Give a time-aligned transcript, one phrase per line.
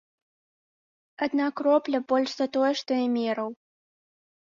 [1.27, 3.49] Адна кропля больш, за тое, што я мераў.